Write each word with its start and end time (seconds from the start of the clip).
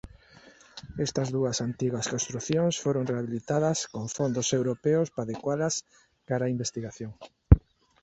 Estas 1.05 1.27
dúas 1.35 1.57
antigas 1.67 2.09
construcións 2.13 2.75
foron 2.83 3.07
rehabilitadas 3.11 3.77
con 3.93 4.05
fondos 4.17 4.47
europeos 4.59 5.07
para 5.15 5.25
adecualas 5.27 5.75
cara 6.27 6.43
a 6.45 6.53
investigación. 6.55 7.11